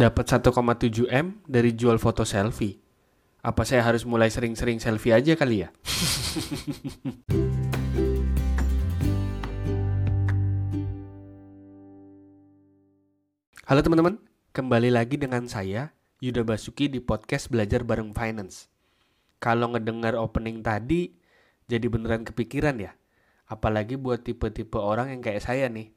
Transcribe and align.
Dapat 0.00 0.48
1,7 0.48 1.12
M 1.12 1.44
dari 1.44 1.76
jual 1.76 2.00
foto 2.00 2.24
selfie. 2.24 2.80
Apa 3.44 3.68
saya 3.68 3.84
harus 3.84 4.08
mulai 4.08 4.32
sering-sering 4.32 4.80
selfie 4.80 5.12
aja 5.12 5.36
kali 5.36 5.60
ya? 5.60 5.68
Halo 13.68 13.84
teman-teman, 13.84 14.16
kembali 14.56 14.88
lagi 14.88 15.20
dengan 15.20 15.44
saya 15.52 15.92
Yuda 16.24 16.48
Basuki 16.48 16.88
di 16.88 17.04
podcast 17.04 17.52
Belajar 17.52 17.84
Bareng 17.84 18.16
Finance. 18.16 18.72
Kalau 19.36 19.68
ngedengar 19.68 20.16
opening 20.16 20.64
tadi, 20.64 21.12
jadi 21.68 21.92
beneran 21.92 22.24
kepikiran 22.24 22.80
ya. 22.80 22.96
Apalagi 23.52 24.00
buat 24.00 24.24
tipe-tipe 24.24 24.80
orang 24.80 25.12
yang 25.12 25.20
kayak 25.20 25.44
saya 25.44 25.68
nih, 25.68 25.92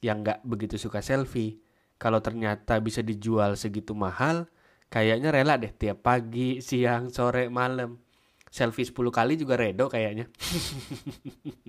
yang 0.00 0.24
nggak 0.24 0.40
begitu 0.40 0.80
suka 0.80 1.04
selfie. 1.04 1.60
Kalau 2.02 2.18
ternyata 2.18 2.82
bisa 2.82 2.98
dijual 2.98 3.54
segitu 3.54 3.94
mahal, 3.94 4.50
kayaknya 4.90 5.30
rela 5.30 5.54
deh 5.54 5.70
tiap 5.70 6.02
pagi, 6.02 6.58
siang, 6.58 7.14
sore, 7.14 7.46
malam. 7.46 8.02
Selfie 8.50 8.82
10 8.82 9.14
kali 9.14 9.38
juga 9.38 9.54
redo 9.54 9.86
kayaknya. 9.86 10.26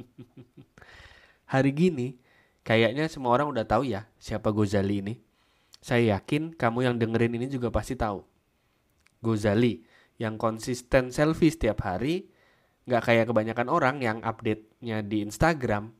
Hari 1.54 1.70
gini, 1.70 2.18
kayaknya 2.66 3.06
semua 3.14 3.38
orang 3.38 3.54
udah 3.54 3.62
tahu 3.70 3.86
ya 3.86 4.10
siapa 4.18 4.50
Gozali 4.50 5.06
ini. 5.06 5.22
Saya 5.86 6.18
yakin 6.18 6.58
kamu 6.58 6.82
yang 6.82 6.96
dengerin 6.98 7.38
ini 7.38 7.46
juga 7.46 7.70
pasti 7.70 7.94
tahu. 7.94 8.26
Gozali 9.22 9.86
yang 10.18 10.42
konsisten 10.42 11.14
selfie 11.14 11.54
setiap 11.54 11.86
hari, 11.86 12.34
nggak 12.90 13.06
kayak 13.06 13.26
kebanyakan 13.30 13.70
orang 13.70 14.02
yang 14.02 14.18
update-nya 14.26 15.06
di 15.06 15.22
Instagram. 15.22 15.94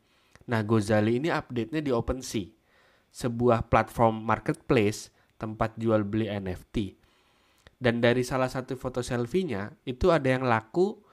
Nah, 0.50 0.62
Gozali 0.66 1.22
ini 1.22 1.30
update-nya 1.30 1.86
di 1.86 1.94
OpenSea, 1.94 2.50
sebuah 3.14 3.70
platform 3.70 4.26
marketplace 4.26 5.14
tempat 5.38 5.78
jual 5.78 6.02
beli 6.02 6.28
NFT. 6.28 6.98
Dan 7.78 8.02
dari 8.02 8.26
salah 8.26 8.50
satu 8.50 8.74
foto 8.74 9.06
selfie-nya, 9.06 9.76
itu 9.86 10.10
ada 10.10 10.34
yang 10.34 10.48
laku 10.48 11.04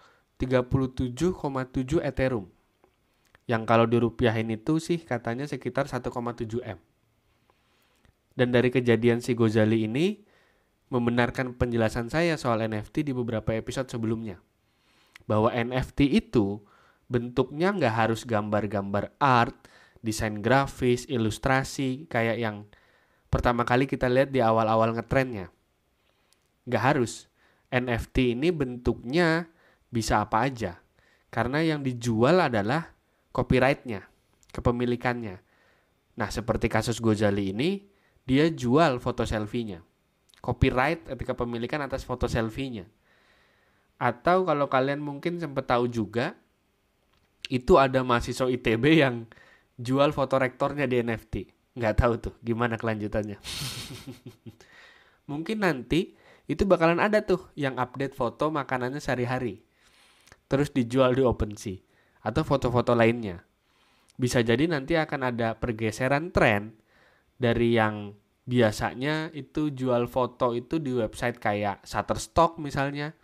37,7 0.40 2.00
Ethereum. 2.00 2.48
Yang 3.44 3.62
kalau 3.66 3.84
dirupiahin 3.90 4.48
itu 4.54 4.78
sih 4.78 5.02
katanya 5.02 5.44
sekitar 5.44 5.90
1,7 5.90 6.08
M. 6.62 6.78
Dan 8.32 8.54
dari 8.54 8.70
kejadian 8.70 9.18
si 9.20 9.34
Gozali 9.34 9.84
ini 9.84 10.22
membenarkan 10.88 11.58
penjelasan 11.58 12.08
saya 12.08 12.38
soal 12.38 12.62
NFT 12.64 13.10
di 13.10 13.12
beberapa 13.12 13.50
episode 13.52 13.90
sebelumnya. 13.90 14.38
Bahwa 15.26 15.50
NFT 15.50 16.06
itu 16.08 16.62
bentuknya 17.10 17.74
nggak 17.74 17.94
harus 18.06 18.22
gambar-gambar 18.22 19.10
art, 19.18 19.66
desain 20.00 20.40
grafis, 20.40 21.04
ilustrasi, 21.06 22.08
kayak 22.08 22.36
yang 22.40 22.56
pertama 23.28 23.62
kali 23.68 23.84
kita 23.84 24.08
lihat 24.08 24.32
di 24.32 24.40
awal-awal 24.40 24.96
ngetrennya. 24.96 25.52
Nggak 26.68 26.84
harus. 26.84 27.28
NFT 27.70 28.34
ini 28.34 28.50
bentuknya 28.50 29.46
bisa 29.92 30.24
apa 30.24 30.48
aja. 30.48 30.82
Karena 31.30 31.62
yang 31.62 31.86
dijual 31.86 32.42
adalah 32.42 32.90
copyrightnya, 33.30 34.10
kepemilikannya. 34.50 35.38
Nah, 36.18 36.28
seperti 36.28 36.66
kasus 36.66 36.98
Gozali 36.98 37.54
ini, 37.54 37.86
dia 38.26 38.50
jual 38.50 38.98
foto 38.98 39.22
selfie-nya. 39.22 39.86
Copyright 40.40 41.06
ketika 41.14 41.38
pemilikan 41.38 41.84
atas 41.84 42.02
foto 42.02 42.26
selfie-nya. 42.26 42.88
Atau 44.00 44.48
kalau 44.48 44.66
kalian 44.66 44.98
mungkin 44.98 45.38
sempat 45.38 45.68
tahu 45.68 45.86
juga, 45.86 46.34
itu 47.52 47.76
ada 47.76 48.00
mahasiswa 48.02 48.48
ITB 48.48 48.84
yang 49.04 49.28
jual 49.80 50.12
foto 50.12 50.36
rektornya 50.36 50.84
di 50.84 51.00
NFT. 51.00 51.34
Nggak 51.80 51.94
tahu 51.96 52.12
tuh 52.20 52.34
gimana 52.44 52.76
kelanjutannya. 52.76 53.40
mungkin 55.30 55.64
nanti 55.64 56.12
itu 56.44 56.66
bakalan 56.68 57.00
ada 57.00 57.24
tuh 57.24 57.48
yang 57.56 57.80
update 57.80 58.12
foto 58.12 58.52
makanannya 58.52 59.00
sehari-hari. 59.00 59.64
Terus 60.50 60.74
dijual 60.74 61.16
di 61.16 61.22
OpenSea 61.24 61.80
atau 62.26 62.42
foto-foto 62.44 62.92
lainnya. 62.92 63.40
Bisa 64.20 64.44
jadi 64.44 64.68
nanti 64.68 65.00
akan 65.00 65.32
ada 65.32 65.56
pergeseran 65.56 66.28
tren 66.34 66.76
dari 67.40 67.78
yang 67.78 68.12
biasanya 68.44 69.30
itu 69.32 69.70
jual 69.72 70.10
foto 70.10 70.52
itu 70.52 70.82
di 70.82 70.92
website 70.92 71.38
kayak 71.38 71.86
Shutterstock 71.86 72.58
misalnya 72.58 73.14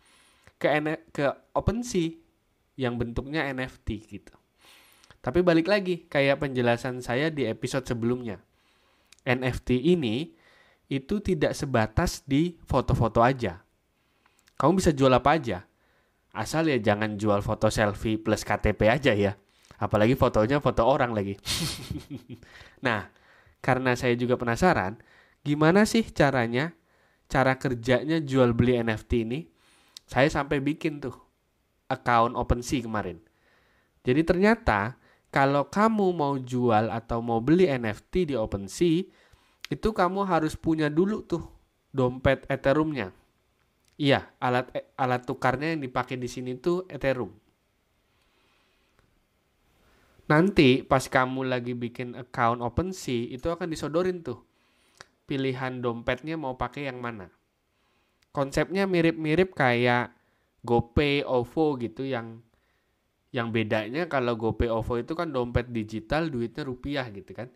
ke 0.57 0.71
ke 1.13 1.27
OpenSea 1.53 2.15
yang 2.81 2.97
bentuknya 2.97 3.51
NFT 3.51 3.89
gitu. 4.07 4.46
Tapi 5.27 5.43
balik 5.43 5.67
lagi 5.67 6.07
kayak 6.07 6.39
penjelasan 6.39 7.03
saya 7.03 7.35
di 7.35 7.51
episode 7.51 7.83
sebelumnya. 7.83 8.39
NFT 9.27 9.75
ini 9.91 10.31
itu 10.87 11.19
tidak 11.19 11.51
sebatas 11.51 12.23
di 12.23 12.55
foto-foto 12.63 13.27
aja. 13.27 13.59
Kamu 14.55 14.79
bisa 14.79 14.95
jual 14.95 15.11
apa 15.11 15.35
aja. 15.35 15.67
Asal 16.31 16.71
ya 16.71 16.79
jangan 16.79 17.19
jual 17.19 17.43
foto 17.43 17.75
selfie 17.75 18.23
plus 18.23 18.47
KTP 18.47 18.87
aja 18.87 19.19
ya. 19.19 19.35
Apalagi 19.83 20.15
fotonya 20.15 20.63
foto 20.63 20.87
orang 20.87 21.11
lagi. 21.11 21.35
nah, 22.87 23.11
karena 23.59 23.99
saya 23.99 24.15
juga 24.15 24.39
penasaran, 24.39 24.95
gimana 25.43 25.91
sih 25.91 26.07
caranya, 26.07 26.71
cara 27.27 27.59
kerjanya 27.59 28.23
jual 28.23 28.55
beli 28.55 28.79
NFT 28.79 29.27
ini? 29.27 29.43
Saya 30.07 30.31
sampai 30.31 30.63
bikin 30.63 31.03
tuh 31.03 31.19
account 31.91 32.39
OpenSea 32.39 32.87
kemarin. 32.87 33.19
Jadi 34.07 34.23
ternyata 34.23 35.03
kalau 35.31 35.69
kamu 35.69 36.07
mau 36.17 36.35
jual 36.41 36.89
atau 36.89 37.21
mau 37.21 37.43
beli 37.43 37.69
NFT 37.69 38.33
di 38.33 38.35
OpenSea, 38.39 39.05
itu 39.67 39.89
kamu 39.91 40.25
harus 40.25 40.55
punya 40.55 40.87
dulu 40.87 41.27
tuh 41.27 41.43
dompet 41.91 42.47
Ethereum-nya. 42.47 43.11
Iya, 43.97 44.29
alat 44.39 44.69
alat 44.95 45.25
tukarnya 45.25 45.73
yang 45.73 45.83
dipakai 45.83 46.21
di 46.21 46.29
sini 46.29 46.55
tuh 46.61 46.85
Ethereum. 46.87 47.33
Nanti 50.27 50.83
pas 50.83 51.07
kamu 51.07 51.47
lagi 51.47 51.73
bikin 51.73 52.19
account 52.19 52.59
OpenSea 52.61 53.31
itu 53.31 53.47
akan 53.47 53.71
disodorin 53.71 54.27
tuh 54.27 54.43
pilihan 55.27 55.83
dompetnya 55.83 56.39
mau 56.39 56.55
pakai 56.55 56.87
yang 56.87 57.03
mana. 57.03 57.31
Konsepnya 58.31 58.87
mirip-mirip 58.87 59.55
kayak 59.57 60.15
GoPay, 60.63 61.27
OVO 61.27 61.79
gitu 61.79 62.07
yang 62.07 62.46
yang 63.35 63.51
bedanya 63.51 64.07
kalau 64.07 64.39
GoPay, 64.39 64.71
OVO 64.71 65.03
itu 65.03 65.13
kan 65.19 65.29
dompet 65.31 65.69
digital 65.71 66.31
duitnya 66.31 66.63
rupiah 66.63 67.07
gitu 67.11 67.35
kan. 67.35 67.51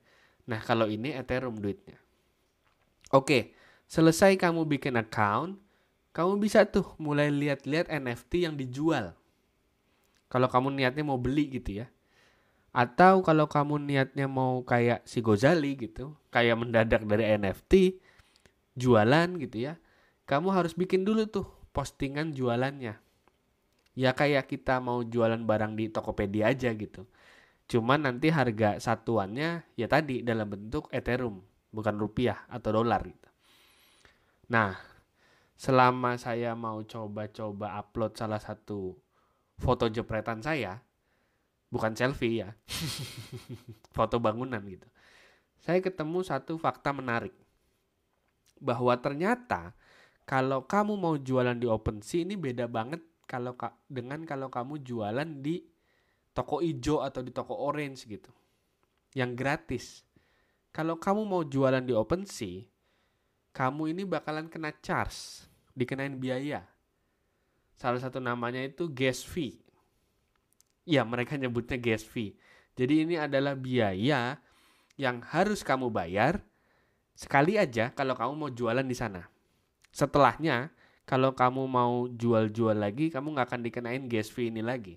Nah, 0.51 0.59
kalau 0.63 0.91
ini 0.91 1.15
Ethereum 1.15 1.55
duitnya. 1.55 1.99
Oke, 3.15 3.55
selesai 3.87 4.39
kamu 4.39 4.67
bikin 4.67 4.99
account, 4.99 5.59
kamu 6.11 6.43
bisa 6.43 6.67
tuh 6.67 6.95
mulai 6.99 7.31
lihat-lihat 7.31 7.91
NFT 7.91 8.51
yang 8.51 8.55
dijual. 8.59 9.15
Kalau 10.31 10.47
kamu 10.47 10.75
niatnya 10.75 11.03
mau 11.07 11.19
beli 11.19 11.51
gitu 11.51 11.83
ya. 11.83 11.87
Atau 12.71 13.27
kalau 13.27 13.51
kamu 13.51 13.83
niatnya 13.83 14.31
mau 14.31 14.63
kayak 14.63 15.03
si 15.03 15.19
Gozali 15.19 15.75
gitu, 15.75 16.15
kayak 16.31 16.55
mendadak 16.55 17.03
dari 17.03 17.35
NFT, 17.35 17.99
jualan 18.79 19.39
gitu 19.43 19.71
ya. 19.71 19.75
Kamu 20.27 20.55
harus 20.55 20.79
bikin 20.79 21.03
dulu 21.03 21.27
tuh 21.27 21.47
postingan 21.75 22.31
jualannya. 22.31 22.95
Ya 23.99 24.15
kayak 24.15 24.47
kita 24.47 24.79
mau 24.79 25.03
jualan 25.03 25.43
barang 25.43 25.75
di 25.75 25.91
Tokopedia 25.91 26.55
aja 26.55 26.71
gitu. 26.75 27.07
Cuman 27.71 28.03
nanti 28.03 28.35
harga 28.35 28.83
satuannya 28.83 29.63
ya 29.79 29.87
tadi 29.87 30.27
dalam 30.27 30.51
bentuk 30.51 30.91
Ethereum, 30.91 31.39
bukan 31.71 31.95
rupiah 31.99 32.43
atau 32.51 32.75
dolar 32.83 33.03
gitu. 33.07 33.29
Nah, 34.51 34.75
selama 35.55 36.19
saya 36.19 36.59
mau 36.59 36.83
coba-coba 36.83 37.79
upload 37.79 38.19
salah 38.19 38.43
satu 38.43 38.99
foto 39.55 39.87
jepretan 39.87 40.43
saya, 40.43 40.83
bukan 41.71 41.95
selfie 41.95 42.43
ya, 42.43 42.51
foto 43.97 44.19
bangunan 44.19 44.59
gitu. 44.67 44.91
Saya 45.63 45.79
ketemu 45.79 46.27
satu 46.27 46.59
fakta 46.59 46.91
menarik. 46.91 47.37
Bahwa 48.59 48.93
ternyata 48.99 49.79
kalau 50.27 50.67
kamu 50.67 50.99
mau 50.99 51.15
jualan 51.15 51.55
di 51.55 51.71
OpenSea 51.71 52.27
ini 52.27 52.35
beda 52.35 52.67
banget 52.67 53.01
kalau 53.31 53.55
dengan 53.87 54.27
kalau 54.27 54.51
kamu 54.51 54.83
jualan 54.83 55.31
di 55.39 55.63
toko 56.35 56.59
ijo 56.59 56.99
atau 57.07 57.23
di 57.23 57.31
toko 57.31 57.55
orange 57.55 58.11
gitu. 58.11 58.35
Yang 59.15 59.31
gratis. 59.39 59.85
Kalau 60.75 60.99
kamu 60.99 61.23
mau 61.27 61.43
jualan 61.47 61.83
di 61.83 61.95
OpenSea, 61.95 62.67
kamu 63.55 63.95
ini 63.95 64.03
bakalan 64.07 64.51
kena 64.51 64.75
charge, 64.83 65.47
dikenain 65.75 66.19
biaya. 66.19 66.67
Salah 67.79 68.03
satu 68.03 68.19
namanya 68.19 68.63
itu 68.63 68.91
gas 68.91 69.23
fee. 69.23 69.63
Ya, 70.87 71.07
mereka 71.07 71.39
nyebutnya 71.39 71.79
gas 71.79 72.03
fee. 72.03 72.35
Jadi 72.79 73.07
ini 73.07 73.15
adalah 73.19 73.55
biaya 73.59 74.39
yang 74.95 75.23
harus 75.27 75.63
kamu 75.67 75.91
bayar 75.91 76.43
sekali 77.19 77.59
aja 77.59 77.91
kalau 77.95 78.15
kamu 78.15 78.33
mau 78.35 78.51
jualan 78.51 78.87
di 78.87 78.95
sana. 78.95 79.27
Setelahnya, 79.91 80.71
kalau 81.11 81.35
kamu 81.35 81.67
mau 81.67 82.07
jual-jual 82.07 82.79
lagi, 82.79 83.11
kamu 83.11 83.35
nggak 83.35 83.47
akan 83.51 83.61
dikenain 83.67 84.07
gas 84.07 84.31
fee 84.31 84.47
ini 84.47 84.63
lagi. 84.63 84.95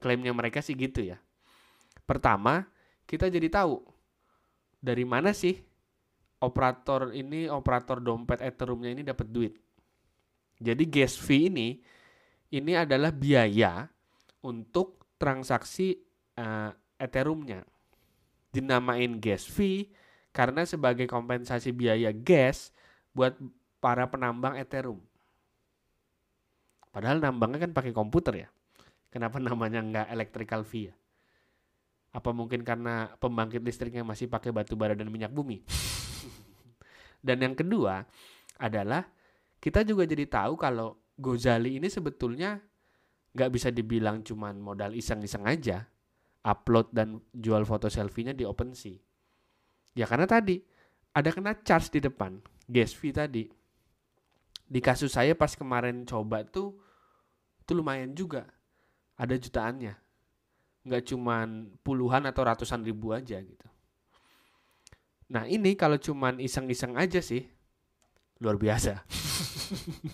Klaimnya 0.00 0.32
mereka 0.32 0.64
sih 0.64 0.72
gitu 0.72 1.04
ya. 1.04 1.20
Pertama, 2.08 2.64
kita 3.04 3.28
jadi 3.28 3.52
tahu 3.52 3.84
dari 4.80 5.04
mana 5.04 5.36
sih 5.36 5.60
operator 6.40 7.12
ini 7.12 7.44
operator 7.52 8.00
dompet 8.00 8.40
Ethereum-nya 8.40 8.90
ini 8.96 9.02
dapat 9.04 9.28
duit. 9.28 9.54
Jadi 10.56 10.88
gas 10.88 11.20
fee 11.20 11.52
ini 11.52 11.76
ini 12.48 12.72
adalah 12.72 13.12
biaya 13.12 13.92
untuk 14.40 15.12
transaksi 15.20 16.00
uh, 16.40 16.72
Ethereum-nya. 16.96 17.68
Dinamain 18.48 19.20
gas 19.20 19.44
fee 19.44 19.92
karena 20.32 20.64
sebagai 20.64 21.04
kompensasi 21.04 21.68
biaya 21.68 22.16
gas 22.16 22.72
buat 23.12 23.36
para 23.82 24.06
penambang 24.06 24.54
Ethereum. 24.54 25.02
Padahal 26.94 27.18
nambangnya 27.18 27.66
kan 27.66 27.74
pakai 27.74 27.90
komputer 27.90 28.46
ya. 28.46 28.48
Kenapa 29.10 29.42
namanya 29.42 29.82
nggak 29.82 30.06
electrical 30.14 30.62
fee 30.62 30.88
ya? 30.88 30.94
Apa 32.14 32.30
mungkin 32.30 32.62
karena 32.62 33.10
pembangkit 33.18 33.64
listriknya 33.64 34.06
masih 34.06 34.30
pakai 34.30 34.54
batu 34.54 34.78
bara 34.78 34.94
dan 34.94 35.10
minyak 35.10 35.34
bumi? 35.34 35.66
dan 37.26 37.42
yang 37.42 37.58
kedua 37.58 38.06
adalah 38.60 39.10
kita 39.58 39.82
juga 39.82 40.06
jadi 40.06 40.30
tahu 40.30 40.54
kalau 40.54 41.02
Gozali 41.12 41.76
ini 41.76 41.90
sebetulnya 41.90 42.60
nggak 43.32 43.50
bisa 43.52 43.68
dibilang 43.72 44.20
cuman 44.20 44.60
modal 44.60 44.92
iseng-iseng 44.92 45.48
aja 45.48 45.88
upload 46.44 46.92
dan 46.92 47.22
jual 47.32 47.64
foto 47.64 47.88
selfie-nya 47.88 48.36
di 48.36 48.44
OpenSea. 48.44 48.98
Ya 49.96 50.04
karena 50.04 50.26
tadi 50.28 50.60
ada 51.12 51.30
kena 51.32 51.56
charge 51.62 51.92
di 51.96 52.00
depan, 52.02 52.42
gas 52.68 52.92
fee 52.92 53.14
tadi. 53.14 53.61
Di 54.72 54.80
kasus 54.80 55.12
saya 55.12 55.36
pas 55.36 55.52
kemarin 55.52 56.08
coba 56.08 56.48
tuh 56.48 56.72
itu 57.60 57.72
lumayan 57.76 58.16
juga. 58.16 58.48
Ada 59.20 59.36
jutaannya 59.36 60.00
nggak 60.82 61.14
cuman 61.14 61.78
puluhan 61.86 62.26
atau 62.26 62.42
ratusan 62.42 62.82
ribu 62.82 63.14
aja 63.14 63.38
gitu. 63.38 63.68
Nah 65.30 65.46
ini 65.46 65.78
kalau 65.78 65.96
cuman 65.96 66.42
iseng-iseng 66.42 66.98
aja 66.98 67.22
sih 67.22 67.46
luar 68.42 68.58
biasa. 68.58 69.06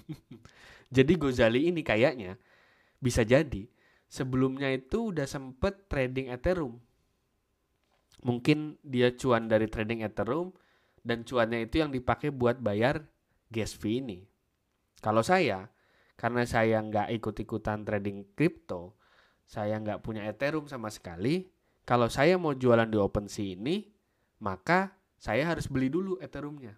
jadi 0.97 1.13
Gozali 1.17 1.73
ini 1.73 1.81
kayaknya 1.81 2.37
bisa 3.01 3.25
jadi 3.25 3.65
sebelumnya 4.07 4.69
itu 4.69 5.11
udah 5.11 5.25
sempet 5.25 5.89
trading 5.89 6.29
Ethereum. 6.29 6.77
Mungkin 8.23 8.77
dia 8.85 9.15
cuan 9.17 9.49
dari 9.49 9.71
trading 9.71 10.05
Ethereum 10.05 10.53
dan 11.01 11.25
cuannya 11.25 11.65
itu 11.65 11.81
yang 11.81 11.89
dipakai 11.89 12.29
buat 12.29 12.61
bayar 12.61 13.09
gas 13.49 13.73
fee 13.73 14.05
ini. 14.05 14.29
Kalau 14.99 15.23
saya, 15.23 15.71
karena 16.19 16.43
saya 16.43 16.83
nggak 16.83 17.15
ikut-ikutan 17.23 17.87
trading 17.87 18.35
crypto, 18.35 18.99
saya 19.47 19.79
nggak 19.79 20.03
punya 20.03 20.27
Ethereum 20.27 20.67
sama 20.67 20.91
sekali, 20.91 21.47
kalau 21.87 22.11
saya 22.11 22.37
mau 22.37 22.53
jualan 22.53 22.91
di 22.91 22.99
OpenSea 22.99 23.57
ini, 23.57 23.87
maka 24.43 24.99
saya 25.17 25.47
harus 25.47 25.71
beli 25.71 25.89
dulu 25.89 26.19
Ethereumnya. 26.19 26.75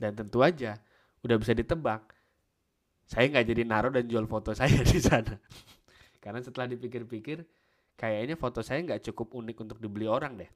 Dan 0.00 0.16
tentu 0.16 0.40
aja, 0.40 0.80
udah 1.20 1.36
bisa 1.36 1.52
ditebak, 1.52 2.16
saya 3.04 3.28
nggak 3.28 3.46
jadi 3.46 3.62
naruh 3.68 3.92
dan 3.92 4.08
jual 4.08 4.24
foto 4.24 4.56
saya 4.58 4.80
di 4.80 4.98
sana. 4.98 5.36
Karena 6.18 6.40
setelah 6.40 6.66
dipikir-pikir, 6.72 7.44
kayaknya 8.00 8.40
foto 8.40 8.64
saya 8.64 8.80
nggak 8.80 9.12
cukup 9.12 9.36
unik 9.36 9.56
untuk 9.60 9.78
dibeli 9.78 10.08
orang 10.08 10.40
deh. 10.40 10.50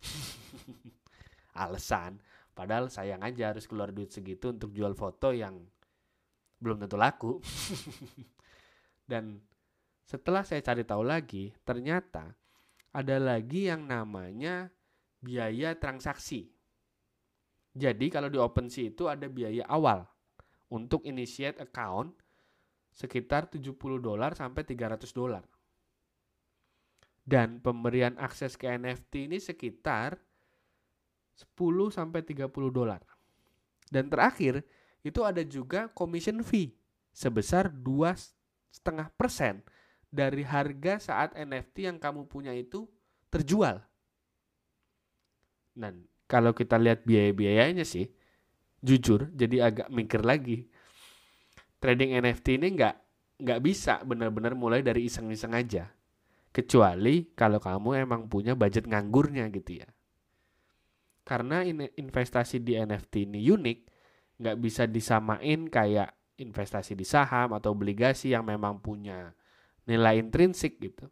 Alasan, 1.63 2.17
padahal 2.57 2.89
sayang 2.89 3.21
aja 3.21 3.53
harus 3.53 3.69
keluar 3.69 3.93
duit 3.93 4.11
segitu 4.11 4.51
untuk 4.51 4.73
jual 4.73 4.97
foto 4.97 5.31
yang 5.31 5.61
belum 6.59 6.83
tentu 6.83 6.97
laku. 6.99 7.39
dan 9.11 9.41
setelah 10.05 10.45
saya 10.45 10.61
cari 10.61 10.85
tahu 10.85 11.03
lagi, 11.03 11.51
ternyata 11.65 12.37
ada 12.95 13.17
lagi 13.19 13.67
yang 13.73 13.89
namanya 13.89 14.71
biaya 15.19 15.75
transaksi. 15.75 16.53
Jadi 17.75 18.07
kalau 18.07 18.31
di 18.31 18.39
OpenSea 18.39 18.95
itu 18.95 19.11
ada 19.11 19.27
biaya 19.27 19.67
awal 19.67 20.07
untuk 20.71 21.03
initiate 21.03 21.59
account 21.59 22.15
sekitar 22.95 23.51
70 23.51 23.75
dolar 23.99 24.39
sampai 24.39 24.63
300 24.63 25.11
dolar. 25.11 25.43
Dan 27.25 27.59
pemberian 27.59 28.15
akses 28.21 28.55
ke 28.55 28.71
NFT 28.71 29.27
ini 29.33 29.39
sekitar 29.43 30.15
10 31.35 31.91
sampai 31.91 32.23
30 32.23 32.47
dolar. 32.71 33.03
Dan 33.91 34.07
terakhir 34.07 34.63
itu 35.05 35.21
ada 35.21 35.45
juga 35.45 35.93
commission 35.93 36.41
fee 36.41 36.73
sebesar 37.13 37.69
2,5 37.69 38.81
persen 39.15 39.61
dari 40.09 40.43
harga 40.43 40.99
saat 40.99 41.37
NFT 41.37 41.93
yang 41.93 41.99
kamu 42.01 42.25
punya 42.25 42.57
itu 42.57 42.89
terjual. 43.29 43.85
Dan 45.75 46.07
kalau 46.25 46.57
kita 46.57 46.81
lihat 46.81 47.05
biaya-biayanya 47.05 47.85
sih, 47.85 48.09
jujur 48.81 49.29
jadi 49.35 49.69
agak 49.71 49.89
mikir 49.93 50.25
lagi. 50.25 50.67
Trading 51.83 52.17
NFT 52.25 52.63
ini 52.63 52.69
nggak 52.81 52.97
nggak 53.45 53.61
bisa 53.61 54.01
benar-benar 54.07 54.57
mulai 54.57 54.81
dari 54.81 55.05
iseng-iseng 55.11 55.53
aja. 55.53 55.91
Kecuali 56.55 57.35
kalau 57.35 57.59
kamu 57.59 58.07
emang 58.07 58.31
punya 58.31 58.55
budget 58.55 58.87
nganggurnya 58.87 59.51
gitu 59.51 59.83
ya. 59.83 59.89
Karena 61.27 61.67
investasi 61.99 62.63
di 62.63 62.79
NFT 62.79 63.27
ini 63.27 63.43
unik, 63.51 63.79
nggak 64.39 64.57
bisa 64.59 64.85
disamain 64.91 65.71
kayak 65.71 66.15
investasi 66.39 66.99
di 66.99 67.07
saham 67.07 67.55
atau 67.55 67.71
obligasi 67.71 68.35
yang 68.35 68.43
memang 68.43 68.83
punya 68.83 69.31
nilai 69.87 70.19
intrinsik 70.19 70.83
gitu. 70.83 71.07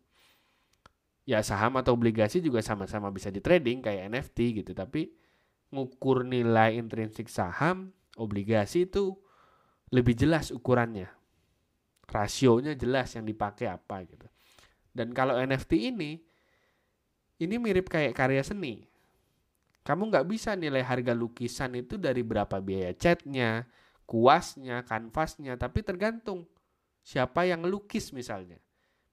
Ya 1.23 1.39
saham 1.47 1.79
atau 1.79 1.95
obligasi 1.95 2.43
juga 2.43 2.59
sama-sama 2.67 3.07
bisa 3.15 3.31
di 3.31 3.39
trading 3.39 3.79
kayak 3.79 4.11
NFT 4.11 4.39
gitu, 4.65 4.75
tapi 4.75 5.15
ngukur 5.71 6.27
nilai 6.27 6.75
intrinsik 6.75 7.31
saham, 7.31 7.95
obligasi 8.19 8.91
itu 8.91 9.15
lebih 9.95 10.19
jelas 10.19 10.51
ukurannya. 10.51 11.07
Rasionya 12.11 12.75
jelas 12.75 13.15
yang 13.15 13.25
dipakai 13.25 13.71
apa 13.71 14.03
gitu. 14.05 14.27
Dan 14.93 15.17
kalau 15.17 15.39
NFT 15.39 15.95
ini, 15.95 16.21
ini 17.41 17.55
mirip 17.57 17.89
kayak 17.89 18.13
karya 18.13 18.45
seni. 18.45 18.92
Kamu 19.83 20.15
nggak 20.15 20.27
bisa 20.31 20.55
nilai 20.55 20.87
harga 20.87 21.11
lukisan 21.11 21.75
itu 21.75 21.99
dari 21.99 22.23
berapa 22.23 22.63
biaya 22.63 22.95
catnya, 22.95 23.67
kuasnya, 24.07 24.87
kanvasnya, 24.87 25.59
tapi 25.59 25.83
tergantung 25.83 26.47
siapa 27.03 27.43
yang 27.51 27.67
lukis 27.67 28.15
misalnya. 28.15 28.63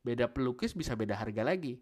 Beda 0.05 0.29
pelukis 0.29 0.77
bisa 0.77 0.93
beda 0.93 1.17
harga 1.17 1.41
lagi. 1.41 1.81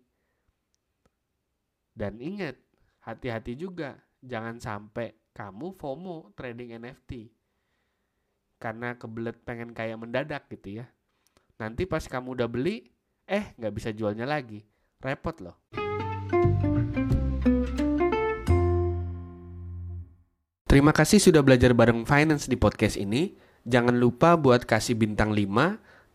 Dan 1.98 2.22
ingat, 2.24 2.56
hati-hati 3.04 3.60
juga 3.60 4.00
jangan 4.24 4.62
sampai 4.62 5.33
kamu 5.36 5.75
FOMO 5.75 6.31
trading 6.33 6.78
NFT. 6.80 7.30
Karena 8.57 8.97
kebelet 8.97 9.38
pengen 9.45 9.76
kayak 9.76 10.02
mendadak 10.02 10.50
gitu 10.50 10.81
ya. 10.81 10.85
Nanti 11.62 11.85
pas 11.85 12.06
kamu 12.06 12.38
udah 12.38 12.50
beli, 12.50 12.90
eh 13.26 13.54
nggak 13.57 13.73
bisa 13.73 13.90
jualnya 13.94 14.26
lagi. 14.26 14.62
Repot 14.97 15.38
loh. 15.42 15.87
Terima 20.68 20.92
kasih 20.92 21.24
sudah 21.24 21.40
belajar 21.40 21.71
bareng 21.71 22.04
finance 22.04 22.52
di 22.52 22.59
podcast 22.59 23.00
ini. 23.00 23.31
Jangan 23.64 23.95
lupa 23.95 24.36
buat 24.36 24.68
kasih 24.68 25.00
bintang 25.00 25.31
5 25.31 25.47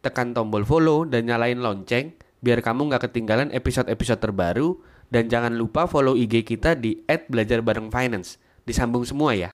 tekan 0.04 0.36
tombol 0.36 0.68
follow 0.68 1.08
dan 1.08 1.24
nyalain 1.24 1.56
lonceng 1.56 2.12
biar 2.44 2.60
kamu 2.60 2.92
nggak 2.92 3.08
ketinggalan 3.08 3.48
episode-episode 3.48 4.20
terbaru 4.20 4.76
dan 5.08 5.32
jangan 5.32 5.56
lupa 5.56 5.88
follow 5.88 6.12
IG 6.20 6.44
kita 6.44 6.76
di 6.76 7.00
@belajarbarengfinance. 7.08 8.36
Disambung 8.68 9.08
semua 9.08 9.32
ya. 9.32 9.50